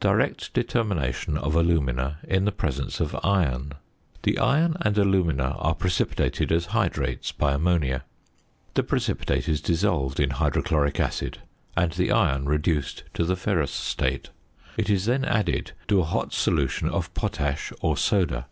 [0.00, 3.72] ~Direct Determination of Alumina in the Presence of Iron.~
[4.22, 8.04] The iron and alumina are precipitated as hydrates by ammonia.
[8.74, 11.38] The precipitate is dissolved in hydrochloric acid
[11.74, 14.28] and the iron reduced to the ferrous state.
[14.76, 18.48] It is then added to a hot solution of potash or soda.